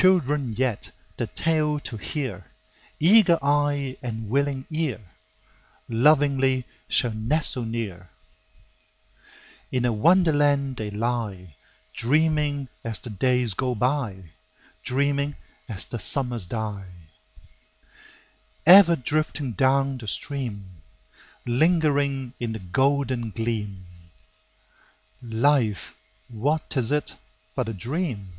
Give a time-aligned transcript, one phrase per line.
[0.00, 2.44] Children yet, the tale to hear,
[3.00, 5.00] Eager eye and willing ear,
[5.88, 8.08] Lovingly shall nestle near.
[9.72, 11.56] In a Wonderland they lie,
[11.94, 14.30] Dreaming as the days go by,
[14.84, 15.34] Dreaming
[15.68, 16.86] as the summers die:
[18.64, 20.80] Ever drifting down the stream—
[21.44, 23.84] Lingering in the golden gleam—
[25.20, 25.96] Life,
[26.28, 27.16] what is it
[27.56, 28.34] but a dream?